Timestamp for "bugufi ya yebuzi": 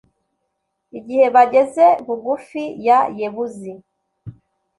2.05-3.71